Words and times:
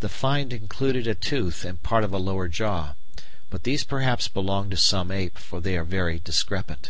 The 0.00 0.10
"find" 0.10 0.52
included 0.52 1.06
a 1.06 1.14
tooth 1.14 1.64
and 1.64 1.82
part 1.82 2.04
of 2.04 2.12
a 2.12 2.18
lower 2.18 2.48
jaw, 2.48 2.92
but 3.48 3.62
these 3.64 3.82
perhaps 3.82 4.28
belong 4.28 4.68
to 4.68 4.76
some 4.76 5.10
ape, 5.10 5.38
for 5.38 5.58
they 5.58 5.74
are 5.78 5.84
very 5.84 6.18
discrepant. 6.18 6.80